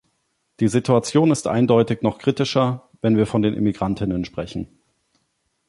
[0.61, 4.79] Die Situation ist eindeutig noch kritischer, wenn wir von den Immigrantinnen sprechen.